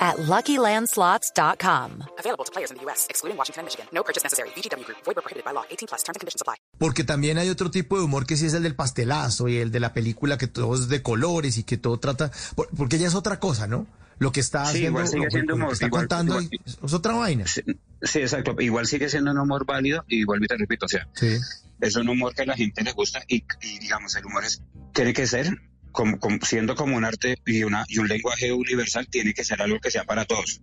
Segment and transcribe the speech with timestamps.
[0.00, 2.04] at LuckyLandSlots.com.
[2.18, 3.86] Available to players in the U.S., excluding Washington and Michigan.
[3.92, 4.48] No purchase necessary.
[4.56, 4.98] VGW Group.
[5.04, 5.64] Void prohibited by law.
[5.70, 6.02] 18 plus.
[6.02, 6.56] Terms and conditions apply.
[6.78, 9.70] Porque también hay otro tipo de humor que sí es el del pastelazo y el
[9.70, 12.30] de la película que todo es de colores y que todo trata...
[12.54, 13.86] por- Porque ya es otra cosa, ¿no?
[14.18, 17.14] Lo que está Sí, haciendo, igual sigue siendo humor, está igual- contando igual- es otra
[17.14, 17.46] vaina.
[17.46, 17.62] Sí,
[18.02, 18.54] sí, exacto.
[18.60, 21.38] Igual sigue siendo un humor válido y vuelvo y te repito, o sea, Sí.
[21.80, 24.60] es un humor que a la gente le gusta y, y, digamos, el humor es,
[24.92, 25.58] tiene que ser,
[25.92, 29.60] como, como- siendo como un arte y, una, y un lenguaje universal, tiene que ser
[29.62, 30.60] algo que sea para todos.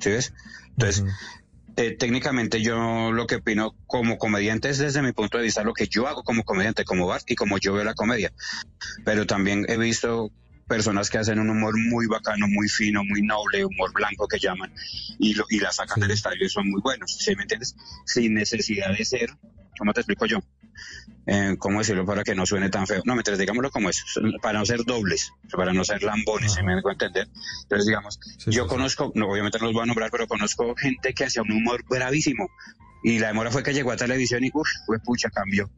[0.00, 0.32] ¿Sí ves?
[0.70, 1.04] Entonces,
[1.76, 5.72] eh, técnicamente yo lo que opino como comediante es desde mi punto de vista lo
[5.74, 8.32] que yo hago como comediante, como Bart y como yo veo la comedia.
[9.04, 10.30] Pero también he visto
[10.66, 14.72] personas que hacen un humor muy bacano, muy fino, muy noble, humor blanco que llaman,
[15.18, 16.00] y, lo, y la sacan Sí.
[16.02, 17.76] del estadio y son muy buenos, ¿sí me entiendes?
[18.06, 19.28] Sin necesidad de ser,
[19.78, 20.38] ¿cómo te explico yo?
[21.26, 23.02] Eh, ¿Cómo decirlo para que no suene tan feo?
[23.04, 24.04] No, mientras digámoslo como es,
[24.42, 26.66] para no ser dobles, para no ser lambones, ¿sí Ajá.
[26.66, 27.28] me dejo entender?
[27.62, 30.74] Entonces, digamos, Sí, yo sí, conozco, no, obviamente no los voy a nombrar, pero conozco
[30.76, 32.50] gente que hacía un humor bravísimo.
[33.02, 35.70] Y la demora fue que llegó a televisión y, uff, fue pucha, cambió.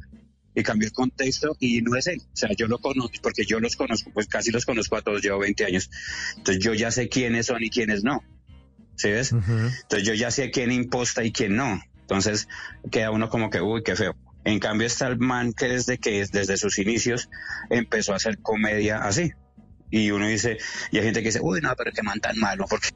[0.55, 2.23] Y cambió el contexto y no es él.
[2.23, 5.23] O sea, yo lo conozco, porque yo los conozco, pues casi los conozco a todos,
[5.23, 5.91] llevo 20 años.
[6.37, 8.23] Entonces yo ya sé quiénes son y quiénes no.
[8.97, 9.33] ¿Sí ves?
[9.33, 9.53] Ujú.
[9.53, 11.83] Entonces yo ya sé quién imposta y quién no.
[12.07, 12.47] Entonces
[12.93, 14.15] queda uno como que, uy, qué feo.
[14.45, 17.29] En cambio está el man que desde que desde sus inicios
[17.69, 19.33] empezó a hacer comedia así.
[19.91, 20.59] Y uno dice,
[20.93, 22.91] y hay gente que dice, uy, no, pero qué man tan malo, porque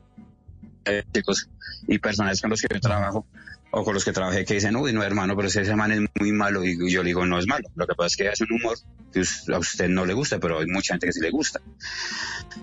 [0.85, 1.49] eh, chicos
[1.89, 3.27] y personas con los que yo trabajo
[3.73, 6.31] o con los que trabajé que dicen, uy, no, hermano, pero ese man es muy
[6.31, 6.65] malo.
[6.65, 7.69] Y yo le digo, no es malo.
[7.75, 8.79] Lo que pasa es que hace un humor
[9.13, 11.61] que a usted no le gusta, pero hay mucha gente que sí le gusta.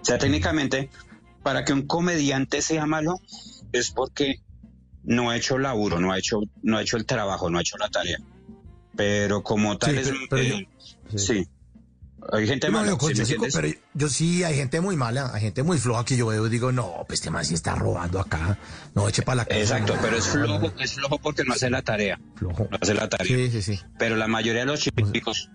[0.02, 0.90] O sea, técnicamente,
[1.44, 3.20] para que un comediante sea malo,
[3.74, 4.42] es porque
[5.08, 7.78] no ha hecho laburo, no ha hecho, no ha hecho el trabajo, no ha hecho
[7.78, 8.20] la tarea.
[8.96, 10.08] Pero como tal Sí, es...
[10.10, 10.68] pero- pero eh,
[11.12, 11.48] yo- sí.
[12.34, 13.78] Hay gente No, mala, yo, con ¿sí me Jessico, entiendes?
[13.78, 16.50] pero yo sí, hay gente muy mala, hay gente muy floja que yo veo y
[16.50, 18.58] digo, no, pues este man sí está robando acá,
[18.96, 19.60] no eche para la casa.
[19.62, 22.68] Exacto, no, pero es no, flojo, no, es flojo porque no hace la tarea, flojo.
[22.70, 23.28] no hace la tarea.
[23.28, 23.80] Sí, sí, sí.
[24.00, 25.50] Pero la mayoría de los chicos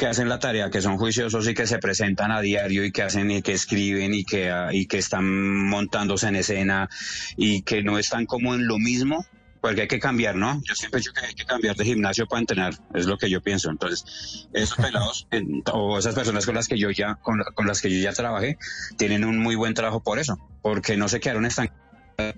[0.00, 3.02] que hacen la tarea, que son juiciosos y que se presentan a diario y que
[3.02, 5.26] hacen y que escriben y que, ah, y que están
[5.68, 6.88] montándose en escena
[7.36, 9.26] y que no están como en lo mismo,
[9.60, 10.58] porque hay que cambiar, ¿no?
[10.66, 13.42] Yo siempre dicho que hay que cambiar de gimnasio para entrenar, es lo que yo
[13.42, 13.68] pienso.
[13.68, 15.28] Entonces, esos pelados
[15.70, 18.56] o esas personas con las que yo ya, con, con las que yo ya trabajé,
[18.96, 21.78] tienen un muy buen trabajo por eso, porque no se quedaron estancados.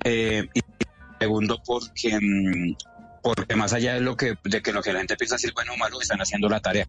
[0.03, 0.61] Eh, y
[1.21, 2.75] segundo, porque, mm,
[3.23, 5.55] porque más allá de lo que, de que lo que la gente piensa si es
[5.55, 6.89] bueno o malo, están haciendo la tarea,